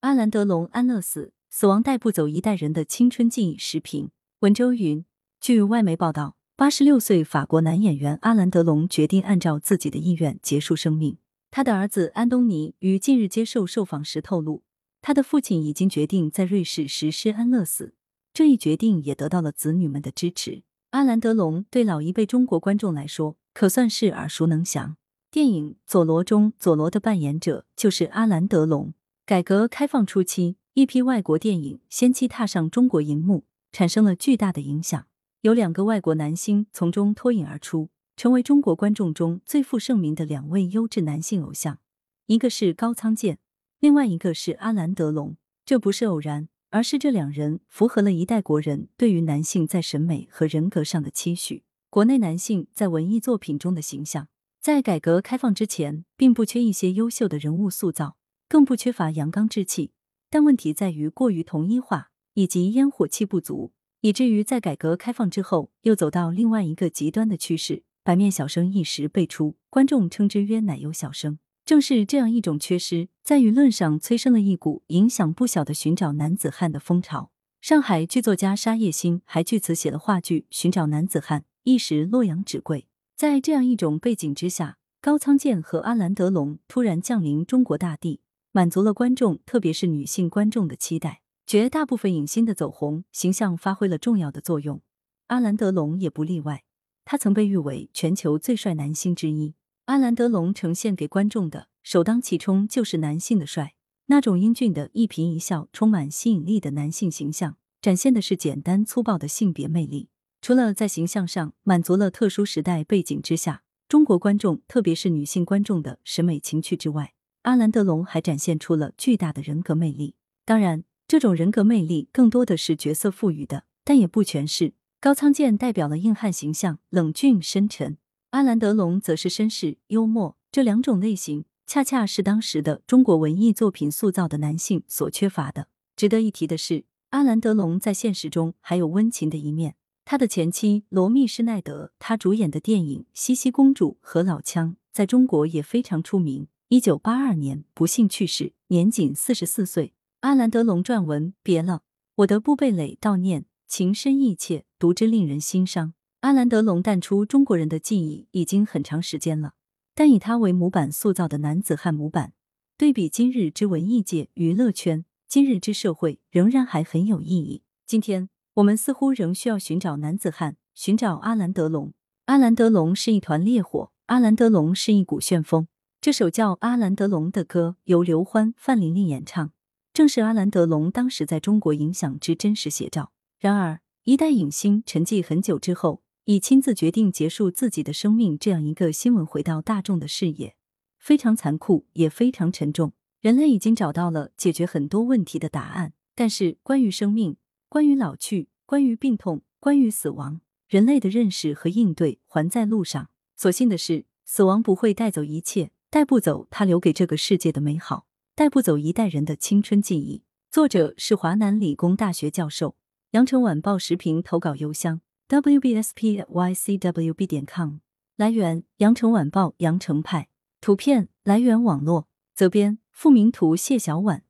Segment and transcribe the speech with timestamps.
[0.00, 3.58] 阿兰·德龙安乐死，死亡带不走一代人的青春记忆。
[3.58, 5.04] 视频文周云。
[5.40, 11.18] 据外媒报道，八十六岁法国男演员阿兰·德龙决定按照自己的意愿结束生命。
[11.50, 14.62] 他的儿子安东尼于近日接受受访时透露，
[15.02, 17.94] 他的父亲已经决定在瑞士实施安乐死，
[18.32, 20.62] 这一决定也得到了子女们的支持。
[20.90, 24.96] 阿兰·德龙对老一辈中国观众来说，可算是耳熟能详。
[25.32, 28.94] 电影《佐罗》中，佐罗的扮演者就是阿兰·德龙。
[29.28, 35.06] 改革开放初期，一批外国电影先期踏上中国荧幕，产生了巨大的影响。
[35.42, 41.78] 有两个外国男星从中脱颖而出，成为中国观众中最负盛名的两位优质男性偶像。
[42.24, 43.38] 一个是高仓健，
[43.80, 45.36] 另外一个是阿兰·德龙。
[45.66, 51.64] 这不是偶然，而是这两人符合了一代国人对于男性在审美和人格上的期许。
[51.90, 58.16] 国内男性在文艺作品中的形象，在改革开放之前，并不缺一些优秀的人物塑造。
[58.48, 59.92] 更不缺乏阳刚之气，
[60.30, 67.82] 但问题在于过于统一化以及烟火气不足，以至于在改革开放之后又走到另外一个极端的趋势。
[68.02, 71.38] 白面小生一时辈出，观众称之曰“奶油小生”。
[71.66, 77.30] 正是这样一种缺失，在舆论上催生了一股影响不小的寻找男子汉的风潮。
[77.60, 82.86] 上海剧作家沙叶新还据此写了话剧《寻找男子汉》，一时洛阳纸贵。
[83.14, 88.20] 在这样一种背景之下，高仓健和阿兰·德龙突然降临中国大地。
[88.52, 91.22] 满足了观众，特别是女性观众的期待。
[91.46, 94.82] 绝大部分影星的走红，形象发挥了重要的作用。
[95.28, 96.64] 阿兰·德龙也不例外。
[97.04, 99.54] 他曾被誉为全球最帅男星之一。
[99.86, 103.74] 阿兰·德龙呈现给观众的，首当其冲就是男性的帅。
[104.06, 110.10] 那种英俊的一颦一笑、充满吸引力的男性形象，展现的是简单粗暴的性别魅力。
[110.42, 124.74] 除了在形象上满足了特殊时代背景之下中国观众，特别是女性观众的审美情趣之外，阿兰·德龙还展现出了巨大的人格魅力，当然，这种人格魅力更多的是角色赋予的，但也不全是。
[125.00, 127.94] 高仓健代表了硬汉形象，冷峻深沉；
[128.30, 130.36] 阿兰·德龙则是绅士幽默。
[130.50, 135.68] 这两种类型，恰恰是当时的中国文艺作品塑造的男性所缺乏的。
[135.94, 139.76] 值得一提的是，阿兰·德龙在现实中还有温情的一面。
[140.04, 146.48] 他的前妻罗密施奈德，他主演的电影《茜茜公主》和《老枪》在中国也非常出名。
[146.70, 149.94] 一九八二年不幸去世，年仅四十四岁。
[150.20, 151.80] 阿兰·德龙撰文：别了，
[152.16, 155.94] 我的布贝蕾悼念，情深意切，读之令人心伤。
[156.20, 159.54] 阿兰·德龙淡出中国人的记忆已经很长时间了，
[159.94, 162.34] 但以他为模板塑造的男子汉模板，
[162.76, 167.62] 对比今日之文艺界、娱乐圈，今日之社会，仍然还很有意义。
[167.86, 171.94] 今天我们似乎仍需要寻找男子汉，寻找阿兰·德龙。
[172.26, 175.66] 阿兰·德龙是一团烈火，阿兰·德龙是一股旋风。
[176.00, 179.50] 这首叫《阿兰·德龙》的歌由刘欢、范玲玲演唱，
[179.92, 183.10] 正是阿兰·德龙当时在中国影响之真实写照。
[183.40, 190.54] 然而，一代影星沉寂很久之后，以亲自决定结束自己的生命这样一个新闻回到大众的视野，
[191.00, 192.92] 非常残酷，也非常沉重。
[193.20, 197.36] 人类已经找到了解决很多问题的答案，但是关于生命、
[197.68, 203.10] 关于老去、关于病痛、关于死亡，人类的认识和应对还在路上。
[203.34, 205.72] 所幸的是，死亡不会带走一切。
[205.90, 210.22] 带不走他留给这个世界的美好，带不走一代人的青春记忆。
[210.50, 212.76] 作者是华南理工大学教授，
[213.12, 215.00] 羊城晚报时评投稿邮箱
[215.30, 217.78] wbspycwb 点 com。
[218.16, 220.28] 来源：羊城晚报羊城派。
[220.60, 222.08] 图片来源：网络。
[222.34, 224.24] 责编：付明图，谢小婉。